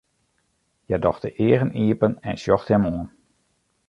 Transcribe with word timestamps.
Hja 0.87 0.97
docht 1.03 1.21
de 1.25 1.31
eagen 1.45 1.71
iepen 1.87 2.13
en 2.29 2.37
sjocht 2.41 2.69
him 2.71 2.85
oan. 2.93 3.07